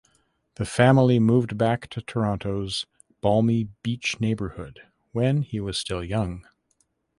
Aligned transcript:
The 0.55 0.65
family 0.65 1.19
moved 1.19 1.59
back 1.59 1.87
to 1.91 2.01
Toronto’s 2.01 2.87
Balmy 3.21 3.65
Beach 3.83 4.19
neighbourhood 4.19 4.79
when 5.11 5.43
he 5.43 5.59
was 5.59 5.77
still 5.77 6.03
young. 6.03 6.43